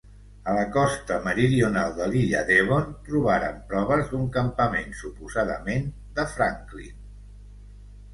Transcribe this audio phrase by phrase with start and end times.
[0.51, 5.85] A la costa meridional de l'illa Devon trobaren proves d'un campament suposadament
[6.21, 6.97] de Franklin.